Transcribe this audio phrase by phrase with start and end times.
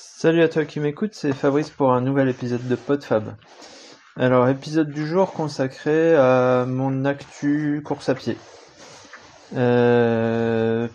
[0.00, 3.34] Salut à toi qui m'écoute, c'est Fabrice pour un nouvel épisode de PodFab.
[4.14, 8.36] Alors, épisode du jour consacré à mon actu course à pied.
[9.56, 10.86] Euh,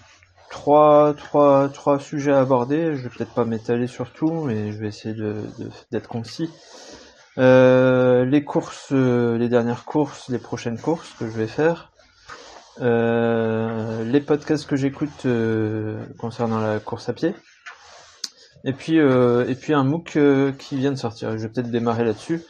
[0.49, 2.95] trois, trois, trois sujets à aborder.
[2.95, 5.13] Je vais peut-être pas m'étaler sur tout, mais je vais essayer
[5.91, 6.49] d'être concis.
[7.37, 11.91] Euh, les courses, euh, les dernières courses, les prochaines courses que je vais faire.
[12.79, 15.27] Euh, les podcasts que j'écoute
[16.17, 17.35] concernant la course à pied.
[18.65, 20.17] Et puis, et puis un MOOC
[20.57, 21.37] qui vient de sortir.
[21.37, 22.41] Je vais peut-être démarrer là-dessus.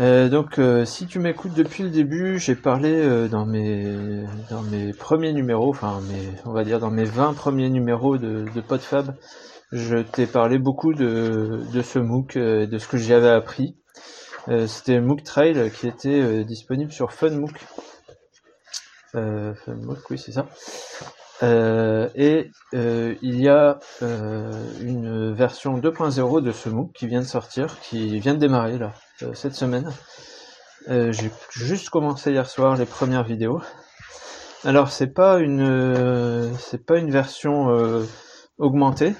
[0.00, 4.62] Euh, donc, euh, si tu m'écoutes depuis le début, j'ai parlé euh, dans mes dans
[4.62, 8.60] mes premiers numéros, enfin, mes, on va dire dans mes 20 premiers numéros de, de
[8.60, 9.14] PodFab,
[9.70, 13.76] je t'ai parlé beaucoup de, de ce MOOC, de ce que j'y avais appris.
[14.66, 17.58] C'était MOOC Trail qui était disponible sur FunMOOC.
[19.12, 20.46] FunMOOC, oui, c'est ça.
[21.42, 28.18] Et il y a une version 2.0 de ce MOOC qui vient de sortir, qui
[28.18, 28.92] vient de démarrer là.
[29.22, 29.92] Euh, cette semaine.
[30.88, 33.60] Euh, j'ai juste commencé hier soir les premières vidéos.
[34.64, 37.68] Alors c'est pas une euh, c'est pas une version
[38.58, 39.14] augmentée,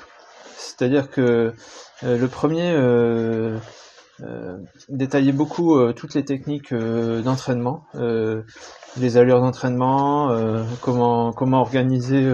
[0.56, 1.54] c'est-à-dire que
[2.02, 2.74] le premier
[4.88, 7.84] détaillait beaucoup toutes les techniques d'entraînement,
[8.96, 10.30] les allures d'entraînement,
[10.80, 12.32] comment comment organiser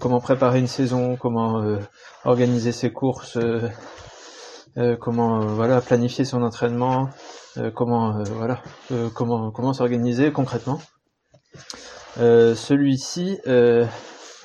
[0.00, 1.62] comment préparer une saison, comment
[2.24, 3.38] organiser ses courses,
[4.78, 7.10] euh, comment euh, voilà planifier son entraînement,
[7.58, 8.62] euh, comment voilà
[9.14, 10.80] comment comment s'organiser concrètement.
[12.16, 13.38] Celui-ci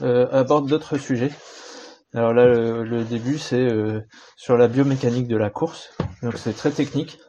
[0.01, 1.31] aborde d'autres sujets.
[2.13, 3.67] Alors là, le, début, c'est
[4.37, 5.89] sur la biomécanique de la course.
[6.23, 7.19] Donc c'est très technique.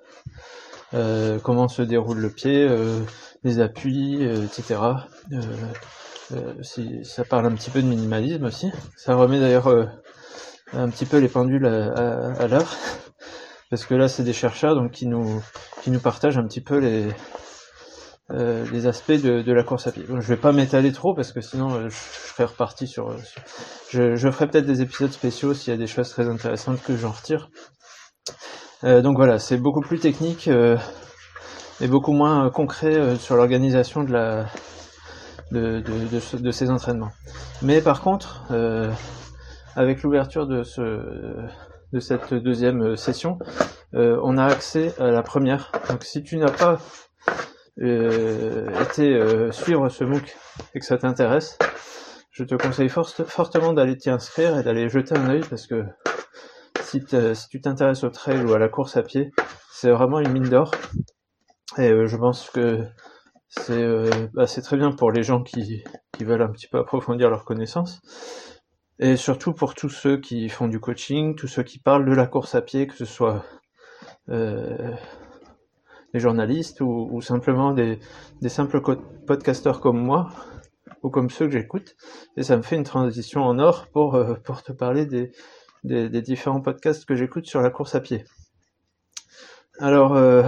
[0.92, 2.69] comment se déroule le pied,
[3.44, 4.81] les appuis, etc.
[6.62, 8.70] Si, ça parle un petit peu de minimalisme aussi.
[8.97, 9.69] Ça remet d'ailleurs
[10.72, 12.77] un petit peu les pendules à, l'heure
[13.70, 15.42] parce que là c'est des chercheurs donc qui nous
[15.83, 17.09] qui nous partagent un petit peu les
[18.31, 20.05] euh, les aspects de, la course à pied.
[20.06, 21.97] je vais pas m'étaler trop parce que sinon euh, je
[22.34, 23.16] serai reparti sur,
[23.88, 26.94] je, je ferai peut-être des épisodes spéciaux s'il y a des choses très intéressantes que
[26.94, 27.49] j'en retire.
[28.84, 30.49] Euh, donc voilà, c'est beaucoup plus technique
[31.81, 34.47] et beaucoup moins concret sur l'organisation de la
[35.50, 37.11] de, de, de, ces entraînements.
[37.62, 38.44] Mais par contre,
[39.77, 41.00] avec l'ouverture de ce
[41.93, 43.38] de cette deuxième session,
[43.94, 45.72] euh, on a accès à la première.
[45.88, 46.78] Donc si tu n'as pas
[47.81, 50.37] euh, été euh, suivre ce MOOC
[50.75, 51.59] et que ça t'intéresse,
[52.31, 55.83] je te conseille fortement d'aller t'y inscrire et d'aller jeter un œil parce que
[56.88, 57.03] si,
[57.34, 59.31] si tu t'intéresses au trail ou à la course à pied,
[59.71, 60.71] c'est vraiment une mine d'or.
[61.76, 62.84] Et je pense que
[63.49, 63.87] c'est
[64.32, 65.84] bah, très bien pour les gens qui,
[66.21, 68.00] veulent un petit peu approfondir leurs connaissances
[68.99, 72.26] et surtout pour tous ceux qui font du coaching, tous ceux qui parlent de la
[72.26, 73.44] course à pied, que ce soit
[74.28, 74.93] euh,
[76.12, 78.00] des journalistes ou, simplement des,
[78.49, 78.81] simples
[79.26, 80.31] podcasteurs comme moi
[81.03, 81.94] ou comme ceux que j'écoute.
[82.37, 85.31] Et ça me fait une transition en or euh, pour te parler des,
[85.84, 88.25] des, différents podcasts que j'écoute sur la course à pied.
[89.78, 90.43] Alors, euh,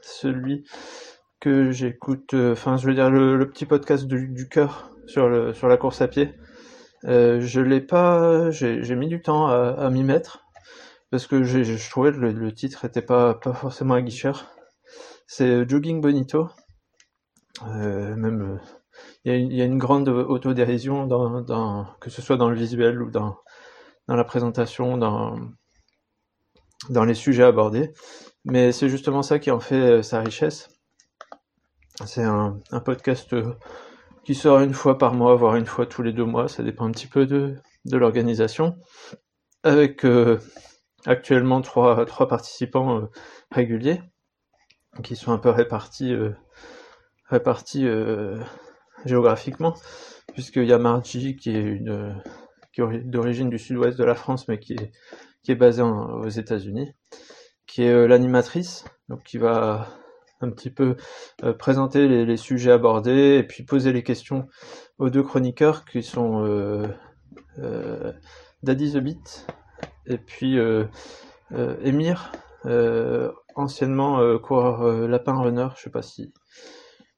[0.00, 0.64] celui
[1.40, 5.76] que j'écoute, euh, enfin je veux dire le, petit podcast du, cœur sur, sur la
[5.76, 6.34] course à pied,
[7.04, 10.44] euh, je l'ai pas, j'ai mis du temps à, m'y mettre
[11.10, 14.46] parce que je trouvais que le, titre était pas pas forcément aguicheur.
[15.26, 16.48] C'est Jogging Bonito.
[17.62, 18.58] Même
[19.24, 23.10] il y, a une grande autodérision dans, dans que ce soit dans le visuel ou
[23.10, 23.38] dans
[24.08, 25.38] dans la présentation, dans
[26.90, 27.92] dans les sujets abordés.
[28.44, 30.68] Mais c'est justement ça qui en fait euh, sa richesse.
[32.04, 33.34] C'est un, un podcast
[34.24, 36.86] qui sort une fois par mois, voire une fois tous les deux mois, ça dépend
[36.86, 38.76] un petit peu de, de l'organisation,
[39.62, 40.40] avec euh,
[41.06, 43.06] actuellement trois, trois participants euh,
[43.50, 44.02] réguliers,
[45.02, 46.30] qui sont un peu répartis, euh,
[47.26, 47.86] répartis
[49.04, 49.74] géographiquement,
[50.32, 52.22] puisqu'il y a Margie qui est une
[52.76, 54.92] d'origine du sud-ouest de la France, mais qui est,
[55.42, 56.92] qui est basée aux États-Unis,
[57.66, 59.88] qui est l'animatrice, donc qui va
[60.44, 60.96] un petit peu
[61.42, 64.48] euh, présenter les, sujets abordés et puis poser les questions
[64.98, 66.86] aux deux chroniqueurs qui sont euh,
[67.58, 68.12] euh,
[68.62, 69.46] Daddy the Beat
[70.06, 70.58] et puis
[71.50, 72.32] Emir,
[73.54, 76.32] anciennement coureur lapin runner, je sais pas si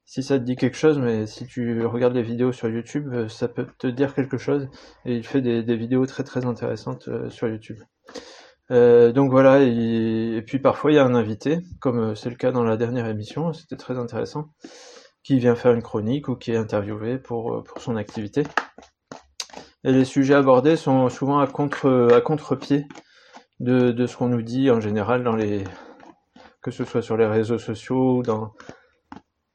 [0.07, 3.49] si ça te dit quelque chose, mais si tu regardes les vidéos sur YouTube, ça
[3.49, 4.69] peut te dire quelque chose.
[5.05, 7.79] Et il fait des, vidéos très très intéressantes sur YouTube.
[8.73, 12.37] Euh, donc voilà, et, puis parfois il y a un invité, comme euh, c'est le
[12.37, 14.49] cas dans la dernière émission, c'était très intéressant,
[15.23, 18.43] qui vient faire une chronique ou qui est interviewé pour, euh, pour son activité.
[19.85, 22.87] et les sujets abordés sont souvent à contre à contre-pied
[23.61, 25.65] de, de ce qu'on nous dit en général dans les
[26.63, 28.53] que ce soit sur les réseaux sociaux ou dans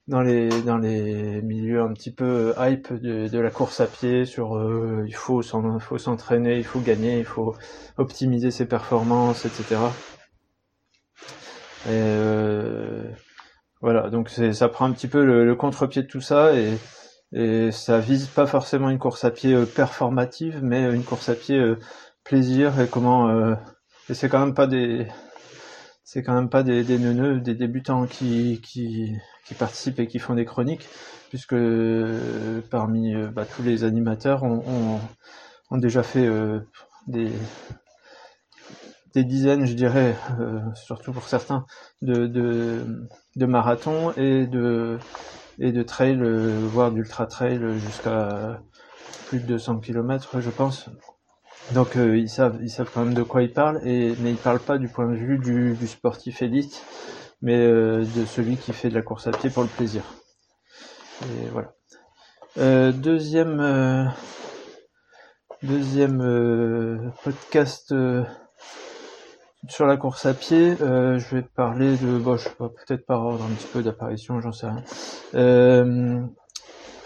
[0.07, 4.25] dans les dans les milieux un petit peu hype de, de la course à pied
[4.25, 7.55] sur euh, il faut s'en, faut s'entraîner il faut gagner il faut
[7.97, 9.77] optimiser ses performances etc
[11.85, 13.09] et euh,
[13.81, 16.77] voilà donc ça prend un petit peu le, le contre-pied de tout ça et
[17.33, 21.35] et ça vise pas forcément une course à pied euh, performative mais une course à
[21.35, 21.79] pied euh,
[22.23, 23.55] plaisir et comment euh,
[24.09, 25.07] et c'est quand même pas des
[26.11, 29.15] c'est quand même pas des, des neuneux, des débutants qui, qui,
[29.57, 30.85] participent et qui font des chroniques,
[31.29, 34.99] puisque euh, parmi euh, bah, tous les animateurs ont, ont,
[35.69, 36.59] ont déjà fait euh,
[37.07, 37.31] des,
[39.15, 40.17] dizaines, je dirais,
[40.75, 41.65] surtout pour certains,
[42.01, 44.99] de, de, marathons et de,
[45.59, 48.59] et de trail, voire d'ultra trail jusqu'à
[49.27, 50.89] plus de 200 km, je pense.
[51.73, 54.37] Donc euh, ils savent, ils savent quand même de quoi ils parlent, et mais ils
[54.37, 56.83] parlent pas du point de vue du, sportif élite,
[57.41, 60.03] mais euh, de celui qui fait de la course à pied pour le plaisir.
[61.23, 61.73] Et voilà.
[62.57, 64.05] Euh, deuxième euh,
[65.63, 67.95] deuxième euh, podcast
[69.69, 70.75] sur la course à pied.
[70.77, 74.41] je vais parler de, bon, je sais pas, peut-être par ordre un petit peu d'apparition,
[74.41, 76.27] j'en sais rien.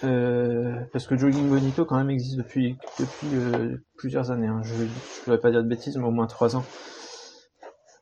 [0.04, 4.48] Euh, parce que Jogging Bonito quand même existe depuis depuis euh, plusieurs années.
[4.48, 4.62] Hein.
[4.64, 4.88] Je ne
[5.26, 6.66] voudrais pas dire de bêtises, mais au moins trois ans.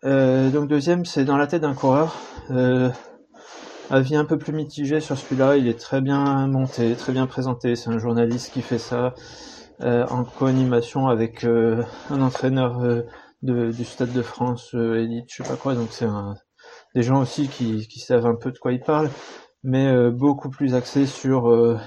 [0.06, 2.16] Euh, donc deuxième, c'est dans la tête d'un coureur.
[2.52, 2.90] Euh,
[3.90, 5.58] avis un peu plus mitigé sur celui-là.
[5.58, 7.76] Il est très bien monté, très bien présenté.
[7.76, 9.14] C'est un journaliste qui fait ça
[9.82, 12.82] euh, en co-animation avec un entraîneur
[13.44, 15.76] de, du Stade de France, élite, je sais pas quoi.
[15.76, 16.08] Donc c'est
[16.96, 19.10] des gens aussi qui, qui savent un peu de quoi ils parlent
[19.64, 21.80] mais euh, beaucoup plus axé sur euh,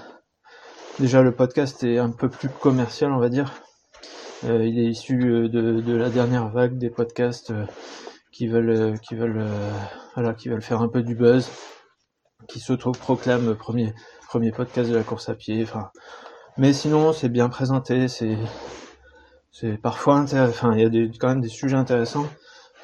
[0.98, 3.52] déjà le podcast est un peu plus commercial on va dire.
[4.44, 7.52] Euh, il est issu de, de la dernière vague des podcasts
[8.32, 9.46] qui veulent qui veulent
[10.14, 11.50] voilà qui veulent faire un peu du buzz
[12.48, 13.94] qui s'auto-proclament premier
[14.28, 15.90] premier podcast de la course à pied enfin.
[16.58, 18.36] Mais sinon c'est bien présenté c'est
[19.52, 22.26] c'est parfois enfin il y a quand même des sujets intéressants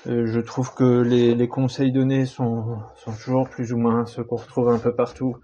[0.07, 4.25] euh, je trouve que les, les conseils donnés sont, sont toujours plus ou moins ceux
[4.25, 5.37] qu'on retrouve un peu partout,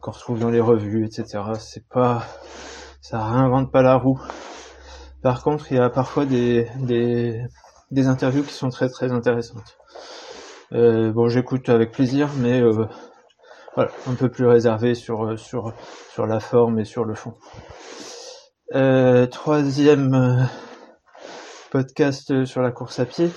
[0.00, 1.42] qu'on retrouve dans les revues, etc.
[1.58, 2.22] C'est pas,
[3.00, 4.20] ça réinvente pas la roue.
[5.22, 7.42] Par contre, il y a parfois des, des,
[7.90, 9.76] des interviews qui sont très très intéressantes.
[10.72, 12.86] Euh, bon, j'écoute avec plaisir, mais euh,
[13.74, 15.72] voilà, un peu plus réservé sur sur
[16.12, 17.34] sur la forme et sur le fond.
[18.74, 20.44] Euh, troisième euh,
[21.72, 23.30] podcast sur la course à pied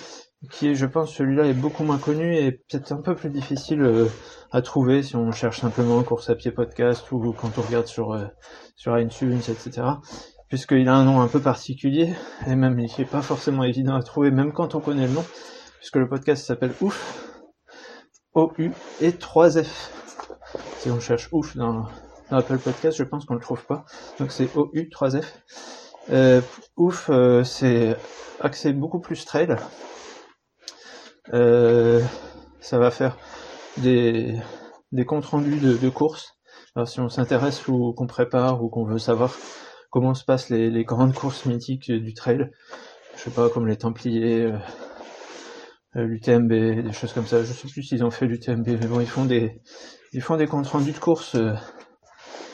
[0.52, 3.82] qui est, je pense, celui-là est beaucoup moins connu et peut-être un peu plus difficile
[3.82, 4.08] euh,
[4.52, 8.14] à trouver si on cherche simplement course à pied podcast ou quand on regarde sur
[8.14, 8.26] euh,
[8.76, 9.88] sur iTunes, etc.
[10.50, 12.14] Puisqu'il a un nom un peu particulier
[12.48, 15.26] et même il n'est pas forcément évident à trouver, même quand on connaît le nom,
[15.80, 17.42] puisque le podcast s'appelle Ouf,
[18.34, 19.68] O-U et 3F.
[20.78, 21.86] Si on cherche Ouf dans,
[22.30, 23.86] dans Apple Podcast, je pense qu'on le trouve pas.
[24.20, 25.24] Donc c'est O-U 3F.
[26.12, 26.42] Euh,
[26.76, 27.96] ouf, euh, c'est
[28.42, 29.56] axé beaucoup plus trail.
[31.32, 32.02] Euh,
[32.60, 33.18] ça va faire
[33.78, 34.36] des,
[34.92, 36.36] des comptes rendus de, de courses.
[36.76, 39.34] Alors si on s'intéresse ou qu'on prépare ou qu'on veut savoir
[39.90, 42.50] comment se passent les, les grandes courses mythiques du trail,
[43.16, 44.58] je sais pas comme les Templiers, euh,
[45.96, 47.44] euh, l'UTMB, des choses comme ça.
[47.44, 49.62] Je sais plus s'ils ont fait l'UTMB, mais bon ils font des
[50.12, 51.54] ils font des comptes rendus de courses euh,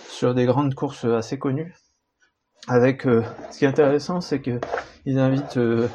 [0.10, 1.74] sur des grandes courses assez connues.
[2.68, 4.60] Avec euh, ce qui est intéressant, c'est que
[5.06, 5.88] ils invitent euh,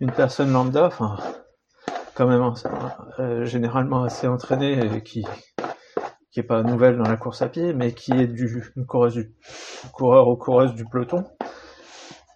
[0.00, 1.18] une personne lambda, enfin
[2.16, 2.52] quand même
[3.18, 5.24] euh, généralement assez entraînée et qui
[6.30, 8.86] qui est pas nouvelle dans la course à pied, mais qui est du du
[9.92, 11.24] coureur ou coureuse du peloton.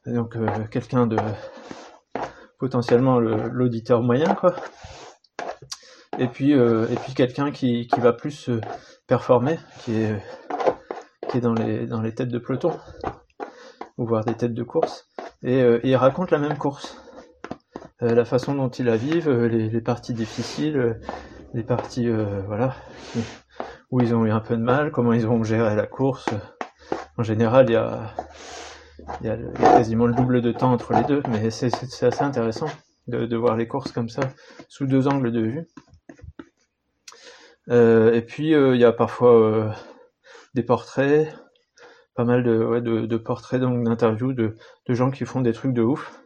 [0.07, 1.17] Donc euh, quelqu'un de
[2.59, 4.55] potentiellement le- l'auditeur moyen quoi.
[6.19, 8.51] Et puis euh, et puis quelqu'un qui qui va plus
[9.07, 10.23] performer, qui est
[11.29, 12.73] qui est dans les dans les têtes de peloton
[13.97, 15.09] ou voir des têtes de course
[15.43, 16.97] et, et il raconte la même course.
[18.03, 20.95] Euh, la façon dont ils la vivent, euh, les, les parties difficiles, euh,
[21.53, 22.09] les parties
[22.47, 22.77] voilà
[23.91, 26.29] où ils ont eu un peu de mal, comment ils ont géré la course.
[27.19, 28.15] En général, il y a,
[29.21, 29.37] il y a,
[29.75, 31.73] quasiment le double de temps entre les deux, mais c'est
[32.05, 32.69] assez intéressant
[33.09, 34.23] de, de voir les courses comme ça,
[34.69, 35.69] sous deux angles de vue.
[37.69, 39.71] Euh, et puis, euh, il y a parfois euh,
[40.55, 41.35] des portraits,
[42.15, 44.57] pas mal de, ouais, de, de portraits, donc d'interviews de
[44.89, 46.21] gens qui font des trucs de ouf,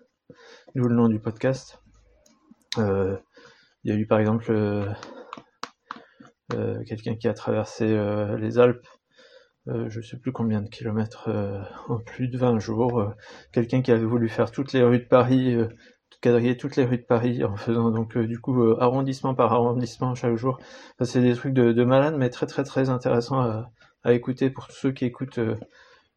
[0.74, 1.80] d'où le nom du podcast.
[2.78, 3.16] Euh,
[3.84, 4.84] il y a eu par exemple euh,
[6.52, 7.86] euh, quelqu'un qui a traversé
[8.38, 8.86] les Alpes
[9.66, 11.30] je sais plus combien de kilomètres
[11.88, 13.14] en plus de 20 jours.
[13.50, 15.56] Quelqu'un qui avait voulu faire toutes les rues de Paris,
[16.20, 20.36] quadriller toutes les rues de Paris en faisant donc du coup arrondissement par arrondissement chaque
[20.36, 20.58] jour.
[21.00, 23.70] c'est des trucs de, de, malade, mais très très très intéressant à,
[24.02, 25.40] à écouter pour tous ceux qui écoutent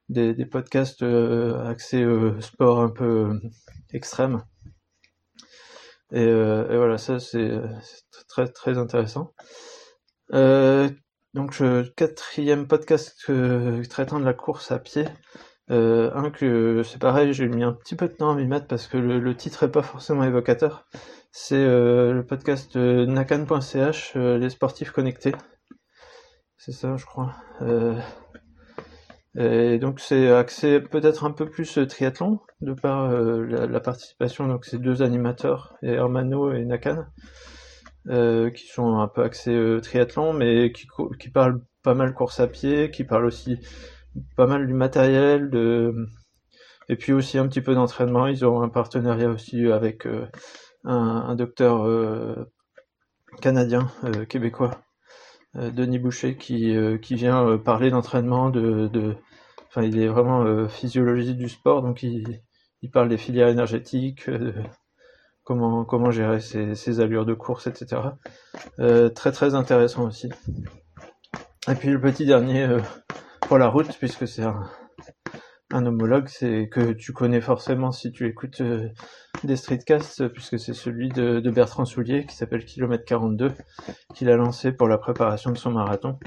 [0.09, 2.05] des, podcasts axés
[2.39, 3.39] sport un peu
[3.93, 4.43] extrême.
[6.11, 7.51] Et, et, voilà, ça c'est
[8.27, 9.33] très très intéressant.
[10.33, 10.89] Euh,
[11.33, 11.61] donc,
[11.95, 13.31] quatrième podcast
[13.89, 15.05] traitant de la course à pied.
[15.69, 18.67] Euh, un que c'est pareil, j'ai mis un petit peu de temps à m'y mettre
[18.67, 20.87] parce que le, titre est pas forcément évocateur.
[21.31, 25.35] C'est euh, le podcast nakan.ch, euh, les sportifs connectés.
[26.57, 27.35] C'est ça, je crois.
[29.37, 34.47] Et donc c'est axé peut-être un peu plus triathlon de par la, participation.
[34.47, 37.05] Donc c'est deux animateurs, Hermano et Nakan.
[38.09, 40.87] Euh, qui sont un peu axés euh, triathlon, mais qui,
[41.19, 43.59] qui parlent pas mal course à pied, qui parlent aussi
[44.37, 45.93] pas mal du matériel, de...
[46.87, 48.27] et puis aussi un petit peu d'entraînement.
[48.27, 50.25] Ils ont un partenariat aussi avec euh,
[50.85, 52.47] un, un, docteur
[53.41, 53.91] canadien,
[54.29, 54.71] québécois,
[55.57, 62.41] Denis Boucher, qui, qui vient parler d'entraînement, il est vraiment physiologiste du sport, donc il,
[62.93, 64.29] parle des filières énergétiques,
[65.47, 68.01] comment, gérer ses, allures de course, etc.
[68.79, 70.29] Euh, très très intéressant aussi.
[71.69, 72.81] Et puis le petit dernier euh,
[73.41, 78.61] pour la route, puisque c'est un, homologue, c'est que tu connais forcément si tu écoutes
[78.61, 78.89] euh,
[79.43, 83.51] des streetcasts, puisque c'est celui de, Bertrand Soulier qui s'appelle Kilomètre 42,
[84.13, 86.19] qu'il a lancé pour la préparation de son marathon.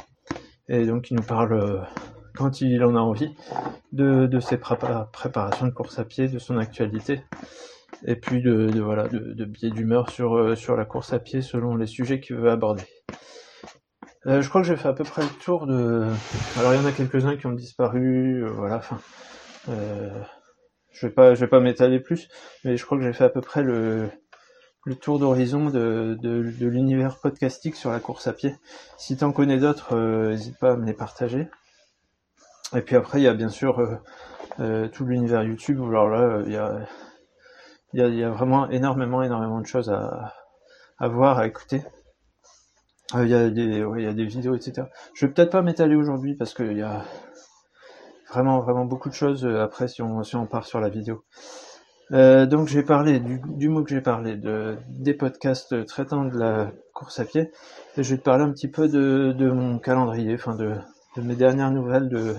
[0.69, 1.87] Et donc il nous parle
[2.35, 3.35] quand il en a envie
[3.93, 7.23] de, de ses préparations de course à pied, de son actualité
[8.07, 11.77] et puis de, voilà de, biais d'humeur sur, euh, sur la course à pied selon
[11.77, 12.85] les sujets qu'il veut aborder.
[14.27, 16.07] Euh, je crois que j'ai fait à peu près le tour de.
[16.59, 18.77] Alors il y en a quelques-uns qui ont disparu, euh, voilà.
[18.77, 18.99] Enfin,
[20.93, 22.29] je vais pas, je vais pas m'étaler plus,
[22.65, 24.09] mais je crois que j'ai fait à peu près le,
[25.01, 26.19] tour d'horizon de,
[26.61, 28.55] l'univers podcastique sur la course à pied.
[28.99, 29.97] Si t'en connais d'autres,
[30.31, 31.49] n'hésite pas à me les partager.
[32.75, 34.01] Et puis après, il y a bien sûr
[34.93, 35.81] tout l'univers YouTube.
[35.81, 36.43] Alors là,
[37.93, 41.83] il y a vraiment énormément, énormément de choses à, voir, à écouter.
[43.15, 44.87] Euh, il, y a des, il y a des vidéos, etc.
[45.15, 47.05] Je vais peut-être pas m'étaler aujourd'hui parce qu'il y a
[48.33, 51.25] vraiment, vraiment beaucoup de choses euh, après si on, part sur la vidéo.
[52.13, 56.37] Euh, donc j'ai parlé du, du, mot que j'ai parlé, de, des podcasts traitant de
[56.37, 57.51] la course à pied.
[57.97, 60.75] Et je vais te parler un petit peu de, mon calendrier, enfin de,
[61.17, 62.35] mes dernières nouvelles, de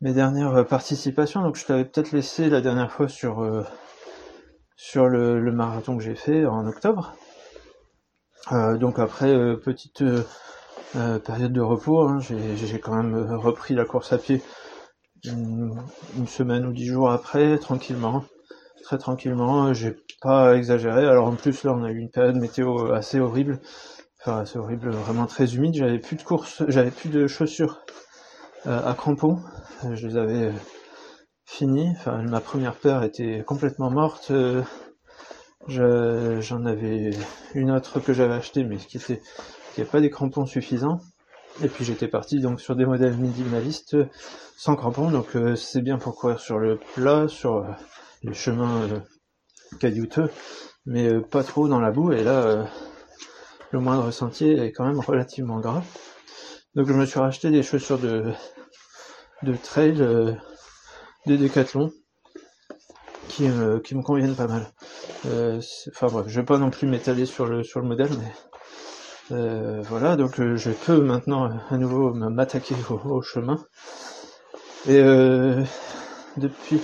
[0.00, 1.42] mes dernières participations.
[1.42, 3.44] Donc je t'avais peut-être laissé la dernière fois sur
[4.80, 7.14] sur le, marathon que j'ai fait en octobre.
[8.52, 10.02] Euh, donc après euh, petite
[10.96, 14.42] euh, période de repos, hein, j'ai quand même repris la course à pied
[15.24, 15.76] une,
[16.26, 18.24] semaine ou dix jours après, tranquillement,
[18.82, 19.72] très tranquillement.
[19.72, 21.06] J'ai pas exagéré.
[21.06, 23.60] Alors en plus là, on a eu une période météo assez horrible,
[24.20, 25.74] enfin assez horrible, vraiment très humide.
[25.74, 27.80] J'avais plus de course, j'avais plus de chaussures
[28.64, 29.40] à crampons.
[29.94, 30.52] Je les avais
[31.44, 31.90] fini.
[31.90, 34.32] Enfin, ma première paire était complètement morte.
[35.68, 37.10] Euh, j'en avais
[37.54, 39.20] une autre que j'avais achetée, mais qui était
[39.74, 41.00] qui n'avait pas des crampons suffisants.
[41.62, 43.96] Et puis j'étais parti donc sur des modèles minimalistes
[44.56, 47.70] sans crampons, donc euh, c'est bien pour courir sur le plat, sur euh,
[48.22, 48.88] les chemins
[49.80, 50.30] caillouteux,
[50.86, 52.12] mais pas trop dans la boue.
[52.12, 52.66] Et là,
[53.70, 55.82] le moindre sentier est quand même relativement gras.
[56.74, 58.32] Donc je me suis racheté des chaussures de
[59.42, 60.36] de trail
[61.26, 61.90] des décathlons
[63.28, 64.72] qui, euh, qui me conviennent pas mal.
[65.26, 68.32] Euh, enfin bref, je vais pas non plus m'étaler sur le sur le modèle, mais
[69.32, 73.58] euh, voilà, donc je peux maintenant à nouveau m'attaquer au, chemin.
[74.88, 75.00] Et
[76.36, 76.80] depuis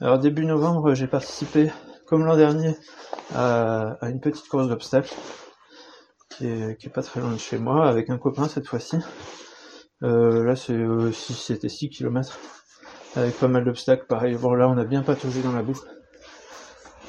[0.00, 1.70] alors début novembre, j'ai participé,
[2.06, 2.76] comme l'an dernier,
[3.34, 5.14] à, une petite course d'obstacles
[6.30, 8.98] qui est, qui est pas très loin de chez moi, avec un copain cette fois-ci.
[10.00, 12.38] là, c'est c'était 6 km
[13.16, 14.06] avec pas mal d'obstacles.
[14.06, 15.80] Pareil, bon là on a bien pataugé dans la boue.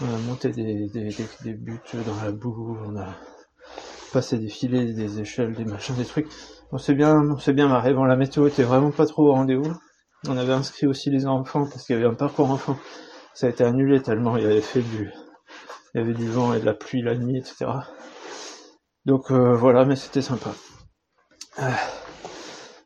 [0.02, 3.08] On a monté des, des, des, buts dans la boue, on a
[4.12, 6.28] passé des filets, des échelles, des machins, des trucs.
[6.72, 7.94] On s'est bien, on s'est bien marré.
[7.94, 9.74] Bon, la météo était vraiment pas trop au rendez-vous.
[10.28, 12.78] On avait inscrit aussi les enfants parce qu'il y avait un parcours enfant.
[13.34, 15.12] Ça a été annulé tellement il y avait fait du,
[15.94, 17.66] il y avait du vent et de la pluie la nuit, etc.
[19.06, 20.52] Donc euh, voilà, mais c'était sympa.
[21.60, 21.72] Euh,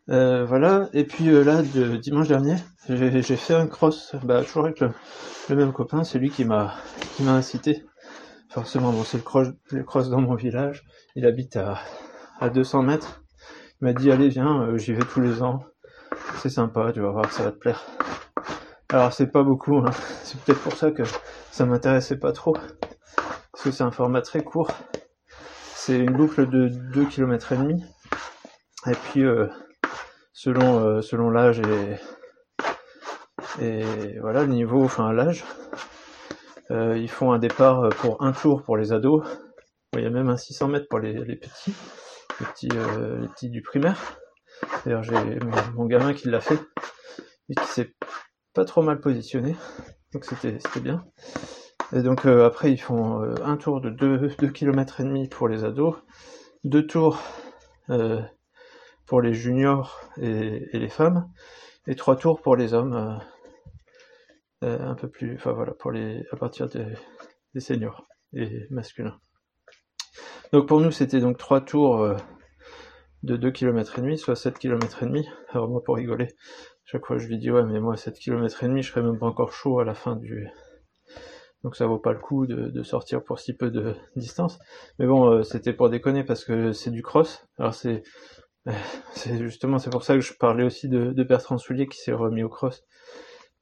[0.09, 2.55] euh, voilà, et puis euh, là, dimanche dernier,
[2.87, 4.91] j'ai fait un cross, bah, toujours avec le,
[5.55, 6.75] même copain, c'est lui qui m'a
[7.15, 7.83] qui m'a incité.
[8.49, 10.83] Forcément, bon, c'est le cross, le cross dans mon village,
[11.15, 11.77] il habite à,
[12.39, 13.23] à 200 mètres.
[13.79, 15.63] Il m'a dit, allez, viens, euh, j'y vais tous les ans.
[16.37, 17.85] c'est sympa, tu vas voir, ça va te plaire.
[18.91, 19.91] Alors c'est pas beaucoup, hein.
[20.23, 21.03] c'est peut-être pour ça que
[21.51, 24.71] ça m'intéressait pas trop, parce que c'est un format très court.
[25.75, 27.83] C'est une boucle de 2 km et demi.
[28.87, 29.47] Et puis euh,
[30.33, 31.97] selon euh, selon l'âge et
[33.61, 35.43] et voilà le niveau, enfin l'âge,
[36.69, 39.25] ils font un départ pour un tour pour les ados.
[39.93, 41.73] Il y a même un 600 mètres pour les, petits,
[42.39, 44.19] les petits, les petits du primaire.
[44.85, 45.39] D'ailleurs j'ai
[45.73, 46.59] mon, gamin qui l'a fait
[47.49, 47.93] et qui s'est
[48.53, 49.55] pas trop mal positionné,
[50.13, 51.05] donc c'était bien.
[51.93, 55.27] Et donc euh, après ils font euh, un tour de 2, 2 km et demi
[55.27, 55.95] pour les ados,
[56.63, 57.19] deux tours
[57.89, 58.21] euh,
[59.05, 61.29] pour les juniors et, les femmes,
[61.87, 63.19] et trois tours pour les hommes,
[64.61, 69.19] un peu plus, enfin voilà, pour les à partir des, seniors et masculins.
[70.51, 72.15] Donc pour nous c'était donc trois tours
[73.23, 75.27] de 2 km et demi, soit 7 km et demi.
[75.49, 76.27] Alors moi pour rigoler,
[76.85, 79.19] chaque fois je lui dis ouais mais moi 7 km et demi, je serais même
[79.19, 80.49] pas encore chaud à la fin du,
[81.63, 84.59] donc ça vaut pas le coup de, sortir pour si peu de distance.
[84.97, 87.45] Mais bon, euh, c'était pour déconner parce que c'est du cross.
[87.57, 88.03] Alors c'est
[89.13, 92.43] c'est justement c'est pour ça que je parlais aussi de, Bertrand Soulier qui s'est remis
[92.43, 92.83] au cross.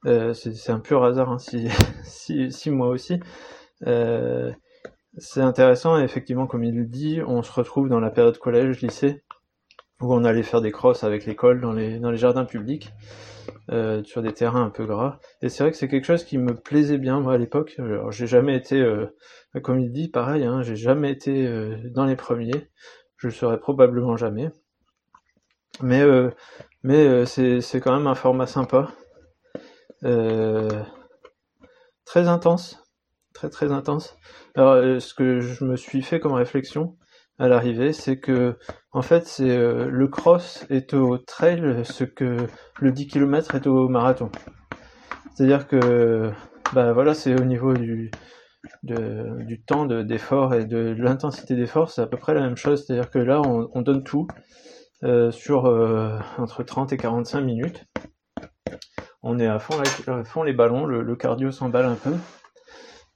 [0.06, 1.38] Euh, c'est un pur hasard, hein,
[2.04, 3.20] si, si, moi aussi.
[3.86, 4.52] Euh,
[5.16, 9.22] c'est intéressant, effectivement, comme il le dit, on se retrouve dans la période collège, lycée,
[10.00, 12.90] où on allait faire des crosses avec l'école dans les, jardins publics.
[13.70, 15.20] Euh, sur des terrains un peu gras.
[15.40, 17.74] Et c'est vrai que c'est quelque chose qui me plaisait bien moi à l'époque.
[17.78, 18.86] Alors j'ai jamais été,
[19.62, 21.50] comme il dit, pareil, hein, j'ai jamais été
[21.94, 22.70] dans les premiers.
[23.16, 24.50] Je le serai probablement jamais.
[25.82, 26.02] Mais
[27.24, 28.90] c'est quand même un format sympa,
[32.04, 32.82] très intense,
[33.34, 34.16] très très intense.
[34.54, 36.96] Alors ce que je me suis fait comme réflexion,
[37.38, 38.56] à l'arrivée, c'est que
[38.92, 42.36] en fait c'est euh, le cross est au trail ce que
[42.80, 44.30] le 10 km est au marathon.
[45.34, 46.32] C'est-à-dire que
[46.74, 48.10] bah voilà, c'est au niveau du
[48.82, 52.84] du temps d'effort et de l'intensité d'effort, c'est à peu près la même chose.
[52.84, 54.26] C'est-à-dire que là, on, donne tout
[55.04, 57.84] euh, sur euh, entre 30 et 45 minutes.
[59.22, 59.74] On est à fond,
[60.06, 62.14] à fond les ballons, le, cardio s'emballe un peu.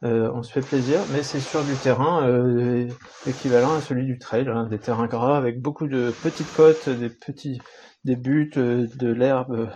[0.04, 2.88] Euh, on se fait plaisir, mais c'est sur du terrain euh,
[3.24, 7.08] équivalent à celui du trail, hein, des terrains gras avec beaucoup de petites côtes, des
[7.08, 7.60] petits
[8.04, 9.70] des buts, euh, de l'herbe,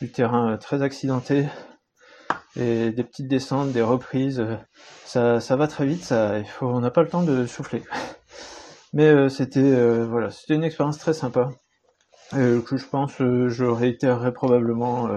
[0.00, 1.48] du terrain très accidenté
[2.54, 4.46] et des petites descentes, des reprises.
[5.04, 7.82] ça, ça va très vite, ça, on n'a pas le temps de souffler.
[8.92, 11.50] Mais c'était voilà, c'était une expérience très sympa
[12.30, 15.08] que je pense je réitérerai probablement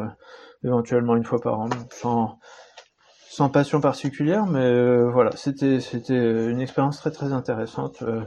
[0.63, 1.69] éventuellement une fois par an,
[3.37, 8.21] sans passion particulière, mais euh, voilà, c'était une expérience très très intéressante euh,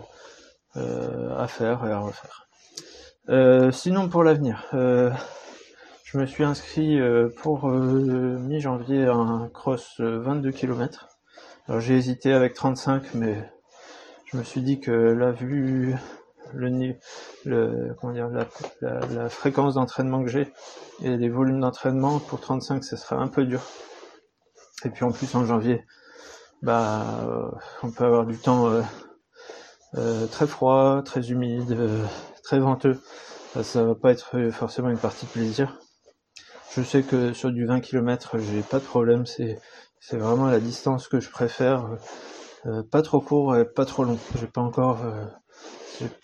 [0.77, 2.47] euh, à faire et à refaire.
[3.73, 7.01] sinon pour l'avenir, je me suis inscrit
[7.43, 11.09] pour mi-janvier à un cross 22 km.
[11.79, 13.51] J'ai hésité avec 35, mais
[14.27, 15.97] je me suis dit que la vue,
[16.55, 16.95] le,
[17.45, 18.29] le comment dire,
[18.81, 20.53] la, fréquence d'entraînement que j'ai
[21.03, 23.61] et les volumes d'entraînement pour 35, ce serait un peu dur.
[24.85, 25.85] Et puis en plus en janvier,
[26.63, 27.51] bah euh,
[27.83, 28.83] on peut avoir du temps euh,
[29.97, 31.77] euh, très froid, très humide,
[32.43, 33.01] très venteux.
[33.55, 35.79] Ça, ça va pas être forcément une partie de plaisir.
[36.75, 39.27] Je sais que sur du 20 km, j'ai pas de problème.
[39.27, 39.59] C'est
[40.01, 41.87] c'est vraiment la distance que je préfère.
[42.91, 44.19] pas trop court et pas trop long.
[44.39, 45.01] J'ai pas encore,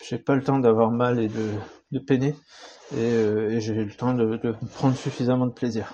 [0.03, 2.35] j'ai pas le temps d'avoir mal et de, peiner,
[2.97, 4.39] et, j'ai le temps de,
[4.75, 5.93] prendre suffisamment de plaisir.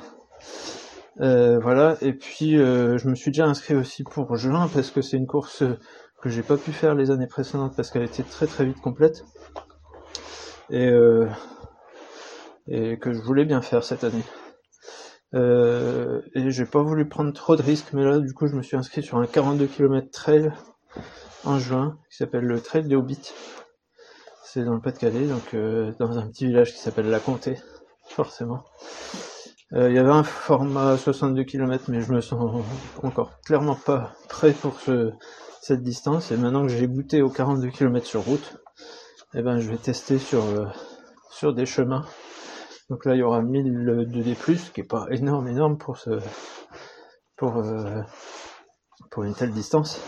[1.21, 5.03] Euh, voilà, et puis euh, je me suis déjà inscrit aussi pour juin parce que
[5.03, 5.63] c'est une course
[6.23, 9.23] que j'ai pas pu faire les années précédentes parce qu'elle était très très vite complète
[10.71, 11.29] et, euh,
[12.67, 14.25] et que je voulais bien faire cette année.
[15.35, 18.77] et j'ai pas voulu prendre trop de risques, mais là du coup je me suis
[18.77, 20.51] inscrit sur un 42 km trail
[21.45, 23.33] en juin qui s'appelle le Trail des Hobbits.
[24.53, 25.57] C'est dans le Pas-de-Calais, donc
[25.99, 27.57] dans un petit village qui s'appelle La Comté,
[28.05, 28.65] forcément.
[29.73, 32.63] Euh, il y avait un format 62 km, mais je me sens
[33.03, 35.11] encore clairement pas prêt pour ce,
[35.63, 36.33] cette distance.
[36.33, 38.59] Et maintenant que j'ai goûté aux 42 km sur route,
[39.33, 40.67] eh ben, je vais tester sur, euh,
[41.31, 42.05] sur des chemins.
[42.91, 44.37] Donc là, il y aura 1000 de D+,
[44.75, 46.21] qui est pas énorme, énorme pour ce,
[47.39, 48.03] pour, euh,
[49.11, 49.99] pour une telle distance,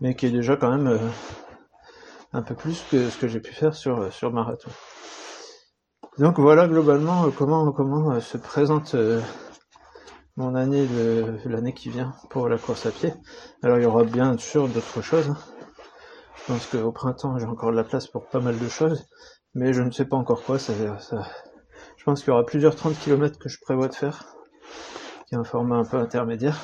[0.00, 0.96] mais qui est déjà quand même
[2.32, 4.70] un peu plus que ce que j'ai pu faire sur, sur marathon.
[6.18, 9.20] Donc voilà globalement euh, comment comment euh, se présente euh,
[10.36, 13.14] mon année de l'année qui vient pour la course à pied.
[13.62, 15.30] Alors il y aura bien sûr d'autres choses.
[15.30, 15.36] Hein.
[16.36, 19.06] Je pense qu'au printemps j'ai encore de la place pour pas mal de choses,
[19.54, 20.58] mais je ne sais pas encore quoi.
[20.58, 21.24] Ça, ça
[21.96, 24.24] Je pense qu'il y aura plusieurs 30 km que je prévois de faire,
[25.28, 26.58] qui est un format un peu intermédiaire.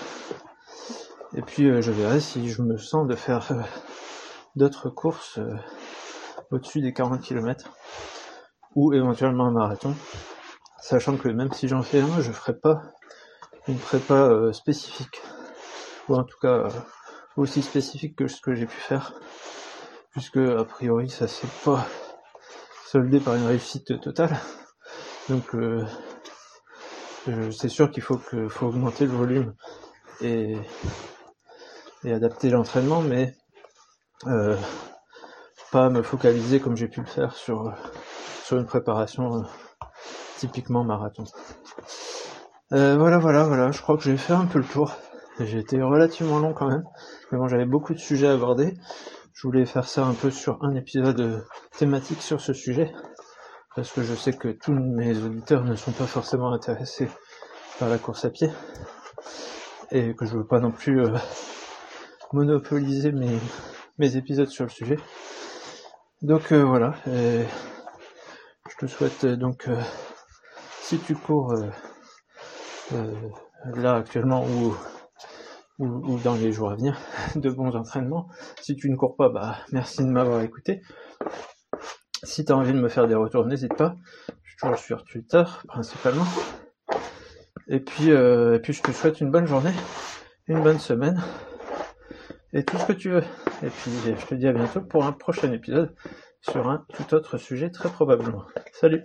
[1.37, 3.53] Et puis je verrai si je me sens de faire
[4.57, 5.39] d'autres courses
[6.51, 7.71] au-dessus des 40 km
[8.75, 9.95] ou éventuellement un marathon,
[10.81, 12.83] sachant que même si j'en fais un, je ferai pas
[13.69, 15.23] une prépa spécifique,
[16.09, 16.69] ou en tout cas
[17.37, 19.15] aussi spécifique que ce que j'ai pu faire,
[20.13, 21.87] puisque a priori ça s'est pas
[22.87, 24.37] soldé par une réussite totale.
[25.29, 25.85] Donc euh,
[27.51, 29.55] c'est sûr qu'il faut que faut augmenter le volume
[30.21, 30.57] et,
[32.05, 33.35] et adapter l'entraînement, mais
[34.27, 34.57] euh,
[35.73, 37.73] pas me focaliser comme j'ai pu le faire sur
[38.45, 39.43] sur une préparation euh,
[40.39, 41.25] typiquement marathon.
[42.71, 43.71] voilà, voilà, voilà.
[43.71, 44.93] Je crois que j'ai fait un peu le tour.
[45.41, 46.85] J'ai été relativement long quand même,
[47.33, 48.75] mais bon, j'avais beaucoup de sujets à aborder.
[49.33, 51.45] Je voulais faire ça un peu sur un épisode
[51.77, 52.93] thématique sur ce sujet,
[53.75, 57.09] parce que je sais que tous mes auditeurs ne sont pas forcément intéressés
[57.81, 58.49] par la course à pied,
[59.91, 61.17] et que je veux pas non plus euh,
[62.33, 63.41] monopoliser mes,
[63.99, 64.97] mes épisodes sur le sujet.
[66.23, 67.45] Donc euh, voilà, je
[68.79, 69.69] te souhaite euh, donc,
[70.81, 71.55] si tu cours
[72.93, 74.75] là actuellement ou
[75.79, 76.99] ou, dans les jours à venir
[77.37, 78.29] de bons entraînements.
[78.61, 80.83] Si tu ne cours pas, bah merci de m'avoir écouté.
[82.23, 83.97] Si tu as envie de me faire des retours, n'hésite pas.
[84.43, 86.27] Je suis toujours sur Twitter principalement.
[87.69, 89.73] Et puis, euh, et puis je te souhaite une bonne journée,
[90.47, 91.21] une bonne semaine
[92.53, 93.25] et tout ce que tu veux.
[93.65, 95.95] Et puis je te dis à bientôt pour un prochain épisode
[96.43, 98.45] sur un tout autre sujet très probablement.
[98.75, 99.03] Salut